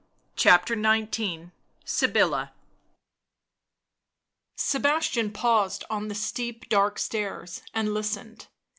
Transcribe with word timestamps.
CHAPTER 0.35 0.73
XIX 0.73 1.51
SYBILLA 1.85 2.53
Sebastian 4.55 5.31
paused 5.31 5.83
on 5.91 6.07
the 6.07 6.15
steep, 6.15 6.67
dark 6.69 6.97
stairs 6.97 7.61
and 7.71 7.93
listened. 7.93 8.47